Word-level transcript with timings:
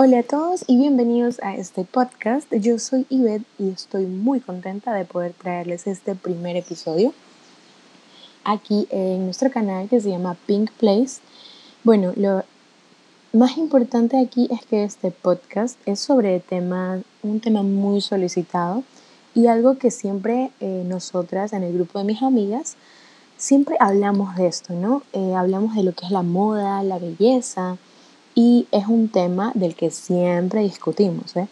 Hola 0.00 0.20
a 0.20 0.22
todos 0.22 0.62
y 0.68 0.78
bienvenidos 0.78 1.40
a 1.42 1.56
este 1.56 1.82
podcast. 1.82 2.46
Yo 2.54 2.78
soy 2.78 3.04
Ivette 3.08 3.42
y 3.58 3.70
estoy 3.70 4.06
muy 4.06 4.38
contenta 4.38 4.94
de 4.94 5.04
poder 5.04 5.32
traerles 5.32 5.88
este 5.88 6.14
primer 6.14 6.54
episodio 6.54 7.12
aquí 8.44 8.86
en 8.90 9.24
nuestro 9.24 9.50
canal 9.50 9.88
que 9.88 10.00
se 10.00 10.10
llama 10.10 10.36
Pink 10.46 10.70
Place. 10.78 11.18
Bueno, 11.82 12.12
lo 12.14 12.44
más 13.32 13.58
importante 13.58 14.20
aquí 14.20 14.46
es 14.52 14.64
que 14.66 14.84
este 14.84 15.10
podcast 15.10 15.76
es 15.84 15.98
sobre 15.98 16.44
un 17.24 17.40
tema 17.40 17.64
muy 17.64 18.00
solicitado 18.00 18.84
y 19.34 19.48
algo 19.48 19.78
que 19.78 19.90
siempre 19.90 20.52
eh, 20.60 20.84
nosotras 20.86 21.52
en 21.52 21.64
el 21.64 21.74
grupo 21.74 21.98
de 21.98 22.04
mis 22.04 22.22
amigas 22.22 22.76
siempre 23.36 23.74
hablamos 23.80 24.36
de 24.36 24.46
esto, 24.46 24.74
¿no? 24.74 25.02
Eh, 25.12 25.34
hablamos 25.34 25.74
de 25.74 25.82
lo 25.82 25.92
que 25.92 26.04
es 26.04 26.12
la 26.12 26.22
moda, 26.22 26.84
la 26.84 27.00
belleza 27.00 27.78
y 28.38 28.68
es 28.70 28.86
un 28.86 29.08
tema 29.08 29.50
del 29.56 29.74
que 29.74 29.90
siempre 29.90 30.62
discutimos. 30.62 31.34
¿eh? 31.34 31.48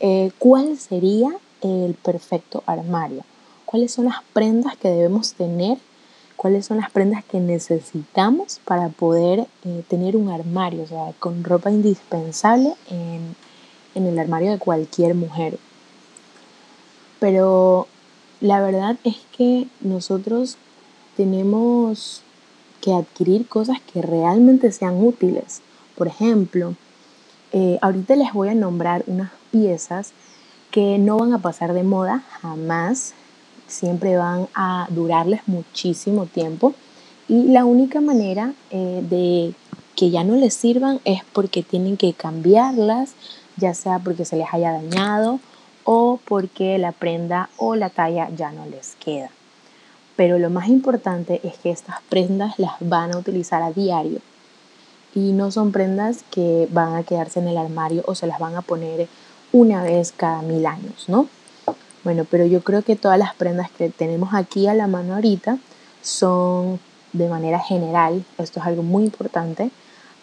Eh, 0.00 0.32
cuál 0.40 0.76
sería 0.76 1.30
el 1.60 1.94
perfecto 1.94 2.64
armario? 2.66 3.22
¿Cuáles 3.64 3.92
son 3.92 4.06
las 4.06 4.24
prendas 4.32 4.76
que 4.76 4.88
debemos 4.88 5.34
tener? 5.34 5.78
¿Cuáles 6.34 6.66
son 6.66 6.78
las 6.78 6.90
prendas 6.90 7.24
que 7.24 7.38
necesitamos 7.38 8.60
para 8.64 8.88
poder 8.88 9.46
eh, 9.64 9.84
tener 9.86 10.16
un 10.16 10.30
armario? 10.30 10.82
O 10.82 10.86
sea, 10.88 11.12
con 11.20 11.44
ropa 11.44 11.70
indispensable 11.70 12.74
en, 12.90 13.36
en 13.94 14.06
el 14.08 14.18
armario 14.18 14.50
de 14.50 14.58
cualquier 14.58 15.14
mujer. 15.14 15.60
Pero 17.20 17.86
la 18.40 18.60
verdad 18.60 18.96
es 19.04 19.18
que 19.30 19.68
nosotros 19.80 20.56
tenemos 21.16 22.22
que 22.80 22.92
adquirir 22.92 23.46
cosas 23.46 23.78
que 23.80 24.02
realmente 24.02 24.72
sean 24.72 25.00
útiles. 25.04 25.62
Por 25.96 26.08
ejemplo, 26.08 26.74
eh, 27.52 27.78
ahorita 27.80 28.16
les 28.16 28.32
voy 28.32 28.48
a 28.48 28.54
nombrar 28.54 29.02
unas 29.06 29.30
piezas 29.50 30.12
que 30.70 30.98
no 30.98 31.16
van 31.16 31.32
a 31.32 31.38
pasar 31.38 31.72
de 31.72 31.82
moda 31.82 32.22
jamás, 32.42 33.14
siempre 33.66 34.16
van 34.16 34.46
a 34.54 34.86
durarles 34.90 35.40
muchísimo 35.46 36.26
tiempo 36.26 36.74
y 37.28 37.44
la 37.44 37.64
única 37.64 38.00
manera 38.00 38.52
eh, 38.70 39.02
de 39.08 39.54
que 39.96 40.10
ya 40.10 40.22
no 40.22 40.36
les 40.36 40.52
sirvan 40.52 41.00
es 41.04 41.22
porque 41.32 41.62
tienen 41.62 41.96
que 41.96 42.12
cambiarlas, 42.12 43.14
ya 43.56 43.72
sea 43.72 43.98
porque 43.98 44.26
se 44.26 44.36
les 44.36 44.52
haya 44.52 44.72
dañado 44.72 45.40
o 45.84 46.20
porque 46.26 46.76
la 46.76 46.92
prenda 46.92 47.48
o 47.56 47.74
la 47.74 47.88
talla 47.88 48.28
ya 48.36 48.52
no 48.52 48.66
les 48.66 48.96
queda. 48.96 49.30
Pero 50.14 50.38
lo 50.38 50.50
más 50.50 50.68
importante 50.68 51.40
es 51.42 51.56
que 51.56 51.70
estas 51.70 52.02
prendas 52.08 52.58
las 52.58 52.74
van 52.80 53.14
a 53.14 53.18
utilizar 53.18 53.62
a 53.62 53.72
diario 53.72 54.20
y 55.16 55.32
no 55.32 55.50
son 55.50 55.72
prendas 55.72 56.24
que 56.30 56.68
van 56.70 56.94
a 56.94 57.02
quedarse 57.02 57.40
en 57.40 57.48
el 57.48 57.56
armario 57.56 58.04
o 58.06 58.14
se 58.14 58.26
las 58.26 58.38
van 58.38 58.54
a 58.54 58.60
poner 58.60 59.08
una 59.50 59.82
vez 59.82 60.12
cada 60.14 60.42
mil 60.42 60.66
años, 60.66 61.06
¿no? 61.08 61.26
Bueno, 62.04 62.26
pero 62.30 62.44
yo 62.44 62.60
creo 62.60 62.82
que 62.82 62.96
todas 62.96 63.18
las 63.18 63.34
prendas 63.34 63.70
que 63.70 63.88
tenemos 63.88 64.34
aquí 64.34 64.66
a 64.66 64.74
la 64.74 64.86
mano 64.86 65.14
ahorita 65.14 65.58
son 66.02 66.78
de 67.14 67.28
manera 67.28 67.58
general, 67.58 68.24
esto 68.36 68.60
es 68.60 68.66
algo 68.66 68.82
muy 68.82 69.04
importante, 69.04 69.70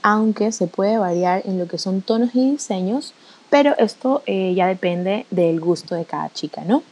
aunque 0.03 0.52
se 0.52 0.67
puede 0.67 0.99
variar 0.99 1.41
en 1.45 1.58
lo 1.58 1.67
que 1.67 1.80
son 1.80 2.02
tonos 2.03 2.30
y 2.36 2.52
diseños, 2.52 3.16
pero 3.49 3.75
esto 3.80 4.21
eh, 4.27 4.53
ya 4.55 4.67
depende 4.67 5.25
del 5.31 5.59
gusto 5.59 5.95
de 5.95 6.05
cada 6.05 6.31
chica, 6.31 6.61
¿no? 6.66 6.83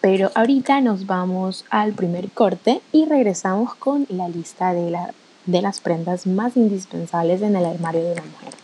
Pero 0.00 0.30
ahorita 0.36 0.80
nos 0.80 1.06
vamos 1.06 1.64
al 1.68 1.94
primer 1.94 2.30
corte 2.30 2.80
y 2.92 3.06
regresamos 3.06 3.74
con 3.74 4.06
la 4.08 4.28
lista 4.28 4.72
de 4.72 4.90
la 4.90 5.12
de 5.46 5.62
las 5.62 5.80
prendas 5.80 6.26
más 6.26 6.56
indispensables 6.56 7.42
en 7.42 7.56
el 7.56 7.64
armario 7.64 8.02
de 8.02 8.12
una 8.12 8.22
mujer. 8.22 8.54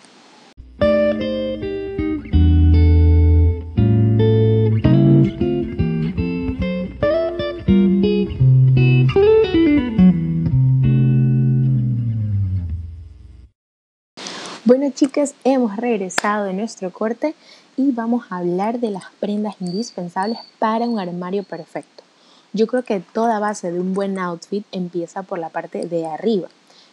Bueno 14.64 14.90
chicas, 14.94 15.34
hemos 15.42 15.76
regresado 15.76 16.44
de 16.44 16.52
nuestro 16.52 16.92
corte 16.92 17.34
y 17.76 17.90
vamos 17.90 18.26
a 18.30 18.38
hablar 18.38 18.78
de 18.78 18.90
las 18.90 19.04
prendas 19.18 19.56
indispensables 19.60 20.38
para 20.58 20.84
un 20.84 21.00
armario 21.00 21.42
perfecto. 21.42 22.04
Yo 22.52 22.66
creo 22.66 22.84
que 22.84 23.00
toda 23.00 23.40
base 23.40 23.72
de 23.72 23.80
un 23.80 23.94
buen 23.94 24.18
outfit 24.18 24.64
empieza 24.70 25.22
por 25.22 25.38
la 25.38 25.48
parte 25.48 25.86
de 25.86 26.06
arriba, 26.06 26.48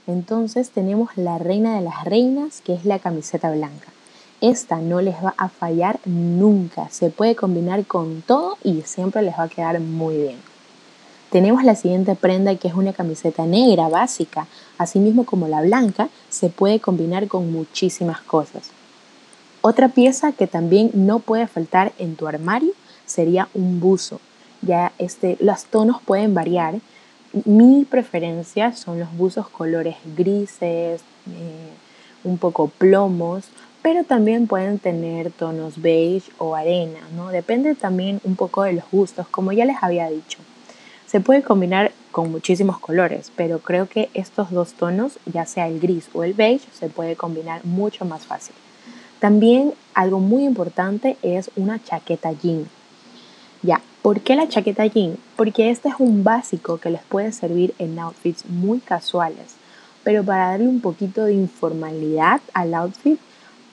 entonces 0.07 0.69
tenemos 0.69 1.09
la 1.17 1.37
reina 1.37 1.75
de 1.75 1.81
las 1.81 2.05
reinas, 2.05 2.61
que 2.61 2.73
es 2.73 2.85
la 2.85 2.99
camiseta 2.99 3.51
blanca. 3.51 3.91
Esta 4.39 4.77
no 4.79 5.01
les 5.01 5.15
va 5.15 5.33
a 5.37 5.49
fallar 5.49 5.99
nunca, 6.05 6.89
se 6.89 7.09
puede 7.09 7.35
combinar 7.35 7.85
con 7.85 8.21
todo 8.21 8.57
y 8.63 8.81
siempre 8.83 9.21
les 9.21 9.37
va 9.37 9.43
a 9.43 9.49
quedar 9.49 9.79
muy 9.79 10.15
bien. 10.17 10.37
Tenemos 11.29 11.63
la 11.63 11.75
siguiente 11.75 12.15
prenda 12.15 12.55
que 12.55 12.69
es 12.69 12.73
una 12.73 12.93
camiseta 12.93 13.45
negra 13.45 13.89
básica, 13.89 14.47
así 14.77 14.99
mismo 14.99 15.25
como 15.25 15.47
la 15.47 15.61
blanca, 15.61 16.07
se 16.29 16.49
puede 16.49 16.79
combinar 16.79 17.27
con 17.27 17.51
muchísimas 17.51 18.21
cosas. 18.21 18.69
Otra 19.61 19.89
pieza 19.89 20.31
que 20.31 20.47
también 20.47 20.91
no 20.93 21.19
puede 21.19 21.47
faltar 21.47 21.91
en 21.97 22.15
tu 22.15 22.27
armario 22.27 22.71
sería 23.05 23.49
un 23.53 23.81
buzo. 23.81 24.21
Ya 24.61 24.93
este, 24.99 25.35
los 25.41 25.65
tonos 25.65 26.01
pueden 26.01 26.33
variar, 26.33 26.75
mi 27.45 27.85
preferencia 27.85 28.73
son 28.73 28.99
los 28.99 29.15
buzos 29.15 29.49
colores 29.49 29.95
grises, 30.15 31.01
eh, 31.27 31.69
un 32.23 32.37
poco 32.37 32.67
plomos, 32.67 33.45
pero 33.81 34.03
también 34.03 34.47
pueden 34.47 34.79
tener 34.79 35.31
tonos 35.31 35.81
beige 35.81 36.31
o 36.37 36.55
arena, 36.55 36.99
¿no? 37.15 37.29
Depende 37.29 37.75
también 37.75 38.19
un 38.23 38.35
poco 38.35 38.63
de 38.63 38.73
los 38.73 38.83
gustos, 38.91 39.27
como 39.29 39.51
ya 39.51 39.65
les 39.65 39.77
había 39.81 40.09
dicho. 40.09 40.39
Se 41.05 41.21
puede 41.21 41.41
combinar 41.41 41.93
con 42.11 42.31
muchísimos 42.31 42.79
colores, 42.79 43.31
pero 43.35 43.59
creo 43.59 43.87
que 43.87 44.09
estos 44.13 44.51
dos 44.51 44.73
tonos, 44.73 45.19
ya 45.25 45.45
sea 45.45 45.67
el 45.67 45.79
gris 45.79 46.09
o 46.13 46.23
el 46.23 46.33
beige, 46.33 46.67
se 46.73 46.89
puede 46.89 47.15
combinar 47.15 47.63
mucho 47.63 48.03
más 48.03 48.25
fácil. 48.25 48.55
También 49.19 49.73
algo 49.93 50.19
muy 50.19 50.43
importante 50.43 51.17
es 51.21 51.49
una 51.55 51.81
chaqueta 51.81 52.33
jean. 52.33 52.67
Ya, 53.63 53.81
¿por 54.01 54.21
qué 54.21 54.35
la 54.35 54.47
chaqueta 54.47 54.85
jean? 54.85 55.17
Porque 55.35 55.69
este 55.69 55.89
es 55.89 55.95
un 55.99 56.23
básico 56.23 56.77
que 56.77 56.89
les 56.89 57.01
puede 57.01 57.31
servir 57.31 57.73
en 57.79 57.97
outfits 57.97 58.45
muy 58.45 58.79
casuales, 58.79 59.55
pero 60.03 60.23
para 60.23 60.51
darle 60.51 60.67
un 60.67 60.81
poquito 60.81 61.25
de 61.25 61.33
informalidad 61.33 62.39
al 62.53 62.73
outfit, 62.75 63.19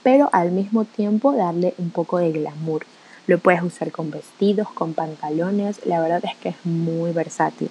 pero 0.03 0.31
al 0.33 0.53
mismo 0.53 0.85
tiempo 0.85 1.33
darle 1.33 1.75
un 1.79 1.91
poco 1.91 2.19
de 2.19 2.33
glamour. 2.33 2.87
Lo 3.27 3.39
puedes 3.39 3.63
usar 3.63 3.91
con 3.91 4.11
vestidos, 4.11 4.69
con 4.71 4.95
pantalones, 4.95 5.85
la 5.87 6.01
verdad 6.01 6.23
es 6.25 6.37
que 6.37 6.51
es 6.51 6.57
muy 6.65 7.13
versátil. 7.13 7.71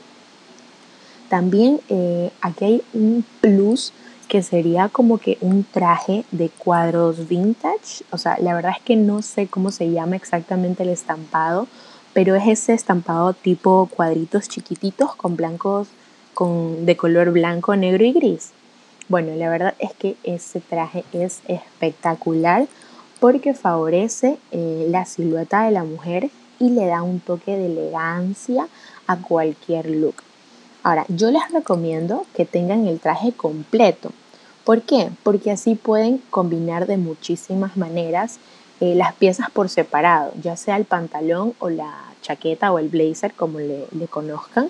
También 1.30 1.80
eh, 1.90 2.32
aquí 2.42 2.66
hay 2.66 2.82
un 2.94 3.26
plus 3.42 3.94
que 4.28 4.42
sería 4.42 4.90
como 4.90 5.20
que 5.20 5.38
un 5.42 5.64
traje 5.64 6.26
de 6.32 6.50
cuadros 6.50 7.28
vintage. 7.28 8.04
O 8.12 8.18
sea, 8.18 8.38
la 8.40 8.54
verdad 8.54 8.74
es 8.78 8.84
que 8.84 8.96
no 8.96 9.22
sé 9.22 9.48
cómo 9.48 9.72
se 9.72 9.92
llama 9.92 10.16
exactamente 10.16 10.84
el 10.84 10.90
estampado, 10.90 11.68
pero 12.14 12.36
es 12.36 12.48
ese 12.48 12.74
estampado 12.74 13.34
tipo 13.34 13.90
cuadritos 13.94 14.48
chiquititos 14.48 15.16
con 15.16 15.36
blancos, 15.36 15.88
con, 16.34 16.86
de 16.86 16.96
color 16.96 17.32
blanco, 17.32 17.76
negro 17.76 18.06
y 18.06 18.14
gris. 18.14 18.52
Bueno, 19.10 19.36
la 19.36 19.50
verdad 19.50 19.76
es 19.80 19.94
que 19.94 20.16
ese 20.24 20.60
traje 20.60 21.04
es 21.12 21.42
espectacular 21.48 22.68
porque 23.20 23.54
favorece 23.54 24.38
eh, 24.52 24.88
la 24.90 25.06
silueta 25.06 25.64
de 25.64 25.72
la 25.72 25.84
mujer 25.84 26.30
y 26.60 26.70
le 26.70 26.86
da 26.86 27.04
un 27.04 27.20
toque 27.20 27.58
de 27.58 27.66
elegancia 27.66 28.68
a 29.08 29.18
cualquier 29.18 29.90
look. 29.90 30.16
Ahora, 30.84 31.06
yo 31.08 31.32
les 31.32 31.50
recomiendo 31.52 32.26
que 32.36 32.46
tengan 32.46 32.88
el 32.88 33.00
traje 33.00 33.32
completo. 33.32 34.12
¿Por 34.64 34.82
qué? 34.82 35.10
Porque 35.24 35.52
así 35.52 35.76
pueden 35.76 36.20
combinar 36.30 36.88
de 36.88 36.98
muchísimas 36.98 37.76
maneras 37.76 38.40
eh, 38.80 38.96
las 38.96 39.14
piezas 39.14 39.50
por 39.52 39.70
separado, 39.70 40.32
ya 40.42 40.58
sea 40.58 40.78
el 40.78 40.86
pantalón 40.86 41.54
o 41.60 41.70
la 41.70 41.94
chaqueta 42.22 42.72
o 42.72 42.80
el 42.80 42.90
blazer, 42.90 43.34
como 43.34 43.60
le, 43.60 43.86
le 43.92 44.08
conozcan. 44.08 44.70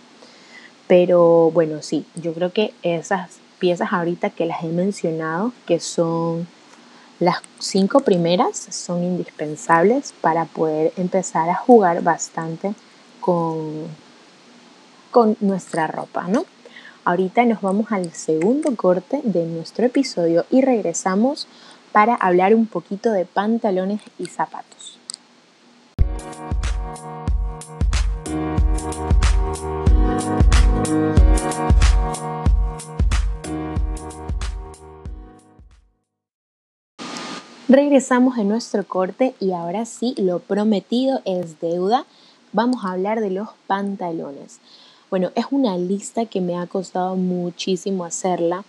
Pero 0.88 1.51
bueno, 1.51 1.81
sí, 1.81 2.05
yo 2.15 2.33
creo 2.33 2.51
que 2.51 2.73
esas 2.83 3.38
piezas 3.59 3.94
ahorita 3.94 4.29
que 4.29 4.45
las 4.45 4.63
he 4.63 4.67
mencionado, 4.67 5.53
que 5.65 5.79
son 5.79 6.47
las 7.19 7.38
cinco 7.59 8.01
primeras, 8.01 8.57
son 8.57 9.03
indispensables 9.03 10.13
para 10.19 10.45
poder 10.45 10.91
empezar 10.97 11.50
a 11.50 11.55
jugar 11.55 12.03
bastante 12.03 12.73
con, 13.21 13.88
con 15.11 15.38
nuestra 15.39 15.88
ropa, 15.88 16.27
¿no? 16.27 16.45
Ahorita 17.05 17.45
nos 17.45 17.61
vamos 17.61 17.91
al 17.91 18.11
segundo 18.13 18.75
corte 18.75 19.21
de 19.23 19.45
nuestro 19.45 19.85
episodio 19.85 20.45
y 20.51 20.61
regresamos 20.61 21.47
para 21.94 22.16
hablar 22.16 22.54
un 22.56 22.66
poquito 22.66 23.12
de 23.13 23.24
pantalones 23.24 24.01
y 24.19 24.25
zapatos. 24.25 25.00
Regresamos 37.69 38.36
de 38.36 38.44
nuestro 38.44 38.84
corte 38.86 39.36
y 39.39 39.51
ahora 39.51 39.86
sí, 39.86 40.13
lo 40.18 40.39
prometido 40.39 41.22
es 41.25 41.60
deuda. 41.60 42.06
Vamos 42.51 42.84
a 42.84 42.92
hablar 42.92 43.19
de 43.19 43.30
los 43.30 43.50
pantalones. 43.68 44.60
Bueno, 45.10 45.31
es 45.36 45.46
una 45.51 45.78
lista 45.78 46.25
que 46.25 46.42
me 46.42 46.57
ha 46.57 46.66
costado 46.68 47.16
muchísimo 47.16 48.04
hacerla, 48.04 48.63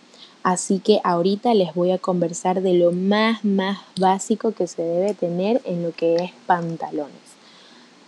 así 0.45 0.79
que 0.79 1.01
ahorita 1.03 1.55
les 1.55 1.73
voy 1.73 1.91
a 1.91 1.97
conversar 1.97 2.61
de 2.61 2.75
lo 2.75 2.91
más, 2.91 3.43
más 3.43 3.79
básico 3.99 4.51
que 4.51 4.67
se 4.67 4.83
debe 4.83 5.15
tener 5.15 5.59
en 5.65 5.81
lo 5.81 5.91
que 5.91 6.15
es 6.17 6.31
pantalones. 6.45 7.35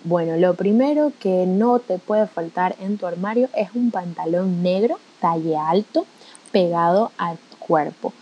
Bueno, 0.03 0.37
lo 0.37 0.53
primero 0.53 1.11
que 1.19 1.47
no 1.47 1.79
te 1.79 1.97
puede 1.97 2.27
faltar 2.27 2.75
en 2.79 2.99
tu 2.99 3.07
armario 3.07 3.49
es 3.55 3.69
un 3.73 3.89
pantalón 3.89 4.61
negro, 4.61 4.99
talle 5.19 5.57
alto, 5.57 6.05
pegado 6.51 7.11
al 7.17 7.39
cuerpo 7.57 8.13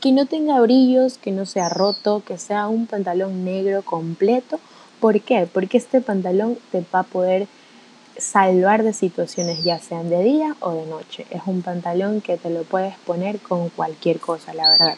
que 0.00 0.12
no 0.12 0.26
tenga 0.26 0.60
brillos, 0.60 1.18
que 1.18 1.32
no 1.32 1.46
sea 1.46 1.68
roto, 1.68 2.22
que 2.24 2.38
sea 2.38 2.68
un 2.68 2.86
pantalón 2.86 3.44
negro 3.44 3.82
completo. 3.82 4.60
¿Por 5.00 5.20
qué? 5.20 5.48
Porque 5.52 5.78
este 5.78 6.00
pantalón 6.00 6.58
te 6.70 6.84
va 6.94 7.00
a 7.00 7.04
poder 7.04 7.48
salvar 8.16 8.82
de 8.82 8.92
situaciones 8.92 9.64
ya 9.64 9.78
sean 9.78 10.10
de 10.10 10.22
día 10.22 10.56
o 10.60 10.72
de 10.72 10.86
noche. 10.86 11.26
Es 11.30 11.42
un 11.46 11.62
pantalón 11.62 12.20
que 12.20 12.36
te 12.36 12.50
lo 12.50 12.62
puedes 12.62 12.96
poner 12.98 13.38
con 13.40 13.68
cualquier 13.70 14.20
cosa, 14.20 14.54
la 14.54 14.70
verdad. 14.70 14.96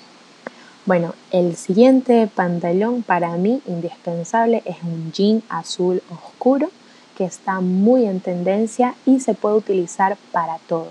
Bueno, 0.87 1.15
el 1.31 1.57
siguiente 1.57 2.29
pantalón 2.35 3.03
para 3.03 3.37
mí 3.37 3.63
indispensable 3.67 4.63
es 4.65 4.77
un 4.83 5.13
jean 5.13 5.43
azul 5.49 6.03
oscuro 6.11 6.71
que 7.17 7.25
está 7.25 7.61
muy 7.61 8.05
en 8.05 8.21
tendencia 8.21 8.95
y 9.07 9.21
se 9.21 9.35
puede 9.35 9.57
utilizar 9.57 10.17
para 10.33 10.59
todo 10.67 10.89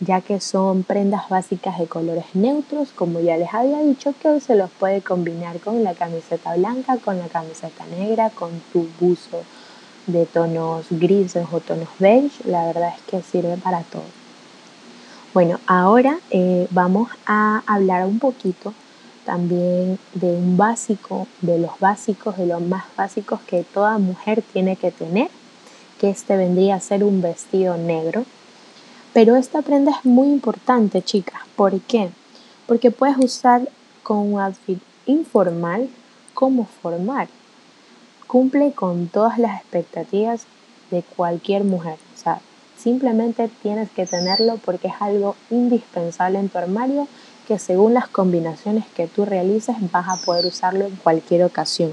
ya 0.00 0.22
que 0.22 0.40
son 0.40 0.82
prendas 0.82 1.28
básicas 1.28 1.78
de 1.78 1.86
colores 1.86 2.24
neutros, 2.32 2.88
como 2.90 3.20
ya 3.20 3.36
les 3.36 3.52
había 3.52 3.80
dicho, 3.80 4.14
que 4.20 4.28
hoy 4.28 4.40
se 4.40 4.56
los 4.56 4.70
puede 4.70 5.02
combinar 5.02 5.60
con 5.60 5.84
la 5.84 5.94
camiseta 5.94 6.56
blanca, 6.56 6.96
con 6.96 7.18
la 7.18 7.28
camiseta 7.28 7.84
negra, 7.86 8.30
con 8.30 8.50
tu 8.72 8.88
buzo 8.98 9.42
de 10.06 10.26
tonos 10.26 10.86
grises 10.90 11.46
o 11.52 11.60
tonos 11.60 11.88
beige, 11.98 12.42
la 12.44 12.66
verdad 12.66 12.92
es 12.96 13.02
que 13.02 13.22
sirve 13.22 13.56
para 13.56 13.82
todo. 13.82 14.04
Bueno, 15.32 15.60
ahora 15.66 16.18
eh, 16.30 16.66
vamos 16.70 17.10
a 17.26 17.62
hablar 17.66 18.06
un 18.06 18.18
poquito 18.18 18.74
también 19.24 19.98
de 20.14 20.32
un 20.32 20.56
básico, 20.56 21.26
de 21.40 21.58
los 21.58 21.78
básicos, 21.78 22.36
de 22.36 22.46
los 22.46 22.60
más 22.60 22.84
básicos 22.96 23.40
que 23.42 23.62
toda 23.62 23.98
mujer 23.98 24.42
tiene 24.52 24.76
que 24.76 24.90
tener, 24.90 25.28
que 26.00 26.10
este 26.10 26.36
vendría 26.36 26.76
a 26.76 26.80
ser 26.80 27.04
un 27.04 27.22
vestido 27.22 27.76
negro 27.76 28.24
pero 29.12 29.34
esta 29.34 29.60
prenda 29.62 29.90
es 29.90 30.04
muy 30.04 30.28
importante, 30.28 31.02
chicas. 31.02 31.40
¿Por 31.56 31.80
qué? 31.80 32.10
Porque 32.66 32.92
puedes 32.92 33.18
usar 33.18 33.68
con 34.04 34.18
un 34.18 34.40
outfit 34.40 34.80
informal 35.06 35.88
como 36.32 36.64
formal. 36.64 37.28
Cumple 38.30 38.70
con 38.70 39.08
todas 39.08 39.38
las 39.38 39.60
expectativas 39.60 40.46
de 40.92 41.02
cualquier 41.02 41.64
mujer. 41.64 41.98
O 42.14 42.16
sea, 42.16 42.40
simplemente 42.76 43.50
tienes 43.60 43.90
que 43.90 44.06
tenerlo 44.06 44.56
porque 44.64 44.86
es 44.86 44.94
algo 45.00 45.34
indispensable 45.50 46.38
en 46.38 46.48
tu 46.48 46.58
armario 46.58 47.08
que 47.48 47.58
según 47.58 47.92
las 47.92 48.06
combinaciones 48.06 48.86
que 48.94 49.08
tú 49.08 49.24
realices 49.24 49.74
vas 49.90 50.06
a 50.08 50.24
poder 50.24 50.46
usarlo 50.46 50.86
en 50.86 50.94
cualquier 50.94 51.42
ocasión. 51.42 51.92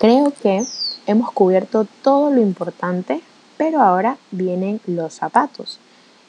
Creo 0.00 0.32
que 0.42 0.64
hemos 1.06 1.30
cubierto 1.30 1.86
todo 2.02 2.30
lo 2.30 2.40
importante, 2.40 3.20
pero 3.56 3.80
ahora 3.80 4.16
vienen 4.32 4.80
los 4.86 5.14
zapatos. 5.14 5.78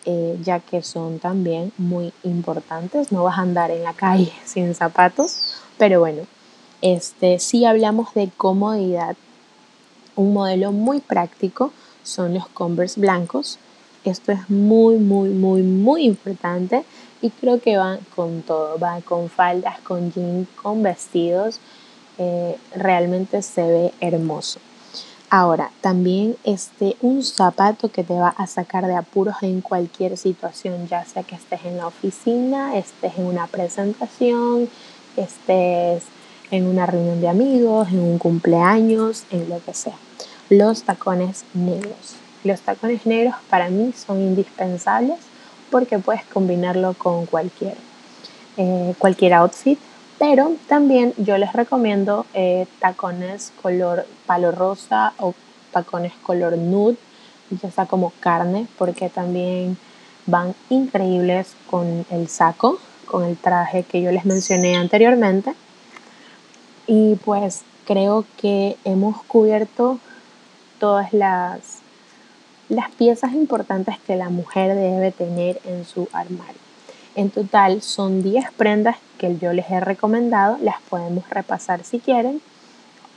Eh, 0.06 0.38
ya 0.44 0.60
que 0.60 0.84
son 0.84 1.18
también 1.18 1.72
muy 1.80 2.14
importantes. 2.24 3.12
No 3.12 3.24
vas 3.24 3.40
a 3.40 3.42
andar 3.42 3.72
en 3.72 3.84
la 3.84 3.94
calle 3.94 4.32
sin 4.46 4.76
zapatos, 4.76 5.62
pero 5.80 6.00
bueno, 6.00 6.28
este, 6.84 7.40
si 7.40 7.64
hablamos 7.64 8.14
de 8.14 8.30
comodidad, 8.36 9.16
un 10.18 10.34
modelo 10.34 10.74
muy 10.74 11.00
práctico 11.00 11.72
son 12.04 12.34
los 12.34 12.46
Converse 12.50 13.00
blancos. 13.00 13.58
Esto 14.04 14.34
es 14.34 14.50
muy, 14.50 14.98
muy, 14.98 15.30
muy, 15.30 15.62
muy 15.62 16.04
importante 16.04 16.84
y 17.22 17.30
creo 17.30 17.62
que 17.62 17.78
van 17.78 18.00
con 18.14 18.42
todo, 18.42 18.78
va 18.78 19.00
con 19.00 19.30
faldas, 19.30 19.80
con 19.80 20.12
jeans, 20.12 20.50
con 20.62 20.84
vestidos. 20.84 21.62
Eh, 22.18 22.58
realmente 22.76 23.42
se 23.42 23.62
ve 23.62 23.94
hermoso. 24.02 24.60
Ahora, 25.30 25.72
también 25.80 26.36
este, 26.44 26.98
un 27.02 27.24
zapato 27.24 27.90
que 27.90 28.04
te 28.04 28.14
va 28.14 28.36
a 28.38 28.46
sacar 28.46 28.86
de 28.88 28.96
apuros 28.96 29.38
en 29.42 29.62
cualquier 29.62 30.18
situación, 30.18 30.86
ya 30.90 31.06
sea 31.06 31.24
que 31.24 31.36
estés 31.36 31.64
en 31.64 31.78
la 31.78 31.88
oficina, 31.88 32.76
estés 32.76 33.18
en 33.18 33.26
una 33.26 33.48
presentación, 33.48 34.70
estés 35.16 36.04
en 36.54 36.68
una 36.68 36.86
reunión 36.86 37.20
de 37.20 37.28
amigos, 37.28 37.90
en 37.90 38.00
un 38.00 38.18
cumpleaños, 38.18 39.24
en 39.32 39.50
lo 39.50 39.64
que 39.64 39.74
sea. 39.74 39.96
Los 40.50 40.84
tacones 40.84 41.46
negros. 41.54 42.16
Los 42.44 42.62
tacones 42.62 43.06
negros 43.06 43.36
para 43.50 43.70
mí 43.70 43.94
son 43.94 44.22
indispensables 44.22 45.20
porque 45.72 46.00
puedes 46.00 46.24
combinarlo 46.26 46.94
con 46.94 47.26
cualquier, 47.26 47.76
eh, 48.58 48.94
cualquier 49.00 49.34
outfit 49.34 49.80
pero 50.24 50.56
también 50.70 51.14
yo 51.18 51.38
les 51.38 51.52
recomiendo 51.52 52.26
eh, 52.34 52.66
tacones 52.80 53.52
color 53.62 54.06
palo 54.26 54.54
rosa 54.54 55.12
o 55.20 55.34
tacones 55.72 56.14
color 56.24 56.58
nude, 56.58 56.96
ya 57.62 57.70
sea 57.70 57.88
como 57.88 58.14
carne, 58.22 58.68
porque 58.78 59.10
también 59.10 59.78
van 60.26 60.56
increíbles 60.70 61.56
con 61.70 62.06
el 62.10 62.30
saco, 62.30 62.80
con 63.06 63.26
el 63.26 63.36
traje 63.36 63.84
que 63.84 64.02
yo 64.02 64.14
les 64.14 64.24
mencioné 64.24 64.78
anteriormente. 64.78 65.56
Y 66.88 67.16
pues 67.16 67.64
creo 67.86 68.26
que 68.38 68.78
hemos 68.84 69.22
cubierto 69.24 70.00
todas 70.80 71.14
las, 71.14 71.80
las 72.70 72.92
piezas 72.92 73.34
importantes 73.34 73.98
que 74.06 74.16
la 74.16 74.30
mujer 74.30 74.76
debe 74.76 75.12
tener 75.12 75.60
en 75.66 75.86
su 75.86 76.10
armario. 76.12 76.62
En 77.16 77.30
total 77.30 77.82
son 77.82 78.24
10 78.24 78.52
prendas 78.58 78.98
que 79.18 79.38
yo 79.38 79.54
les 79.54 79.70
he 79.70 79.80
recomendado, 79.80 80.58
las 80.62 80.82
podemos 80.90 81.30
repasar 81.30 81.84
si 81.84 82.00
quieren 82.00 82.42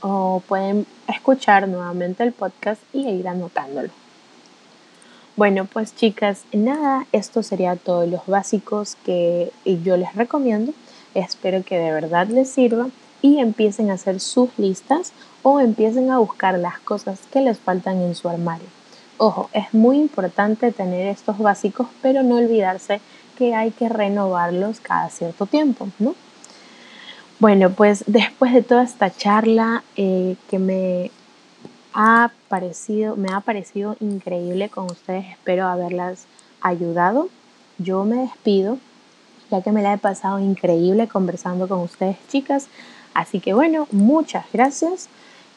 o 0.01 0.41
pueden 0.47 0.85
escuchar 1.07 1.67
nuevamente 1.67 2.23
el 2.23 2.31
podcast 2.31 2.81
y 2.93 3.07
ir 3.07 3.27
anotándolo. 3.27 3.89
Bueno, 5.35 5.65
pues 5.65 5.95
chicas, 5.95 6.43
nada, 6.51 7.05
esto 7.11 7.43
sería 7.43 7.75
todos 7.75 8.07
los 8.07 8.25
básicos 8.27 8.95
que 9.03 9.51
yo 9.65 9.97
les 9.97 10.15
recomiendo. 10.15 10.73
Espero 11.13 11.63
que 11.63 11.77
de 11.77 11.91
verdad 11.91 12.27
les 12.27 12.49
sirva 12.49 12.87
y 13.21 13.39
empiecen 13.39 13.89
a 13.89 13.95
hacer 13.95 14.19
sus 14.19 14.49
listas 14.57 15.13
o 15.43 15.59
empiecen 15.59 16.11
a 16.11 16.19
buscar 16.19 16.57
las 16.59 16.79
cosas 16.79 17.19
que 17.31 17.41
les 17.41 17.57
faltan 17.57 18.01
en 18.01 18.15
su 18.15 18.29
armario. 18.29 18.67
Ojo, 19.17 19.49
es 19.53 19.73
muy 19.73 19.97
importante 19.97 20.71
tener 20.71 21.07
estos 21.07 21.37
básicos, 21.37 21.87
pero 22.01 22.21
no 22.21 22.35
olvidarse 22.35 23.01
que 23.37 23.55
hay 23.55 23.71
que 23.71 23.89
renovarlos 23.89 24.79
cada 24.79 25.09
cierto 25.09 25.45
tiempo, 25.45 25.87
¿no? 25.99 26.15
Bueno, 27.39 27.69
pues 27.71 28.03
después 28.07 28.53
de 28.53 28.63
toda 28.63 28.83
esta 28.83 29.15
charla 29.15 29.83
eh, 29.95 30.35
que 30.49 30.57
me 30.57 31.11
ha 31.93 32.31
parecido, 32.47 33.15
me 33.15 33.31
ha 33.31 33.41
parecido 33.41 33.95
increíble 33.99 34.69
con 34.69 34.85
ustedes, 34.85 35.25
espero 35.31 35.67
haberlas 35.67 36.25
ayudado. 36.61 37.29
Yo 37.77 38.05
me 38.05 38.17
despido, 38.17 38.79
ya 39.51 39.61
que 39.61 39.71
me 39.71 39.83
la 39.83 39.93
he 39.93 39.97
pasado 39.97 40.39
increíble 40.39 41.07
conversando 41.07 41.67
con 41.67 41.79
ustedes, 41.79 42.17
chicas. 42.27 42.67
Así 43.17 43.39
que 43.39 43.55
bueno, 43.55 43.87
muchas 43.91 44.45
gracias 44.53 45.09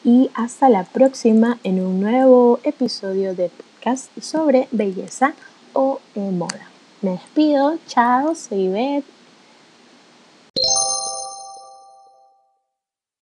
y 0.03 0.31
hasta 0.33 0.67
la 0.67 0.83
próxima 0.83 1.59
en 1.63 1.79
un 1.79 2.01
nuevo 2.01 2.59
episodio 2.63 3.35
de 3.35 3.49
podcast 3.49 4.09
sobre 4.19 4.67
belleza 4.71 5.35
o 5.71 5.99
moda. 6.15 6.71
Me 7.03 7.11
despido, 7.11 7.77
chao, 7.85 8.33
soy 8.33 8.67
Beth 8.67 9.05